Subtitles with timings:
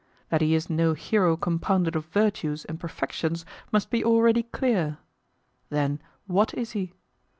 [0.29, 4.97] That he is no hero compounded of virtues and perfections must be already clear.
[5.69, 6.95] Then WHAT is he?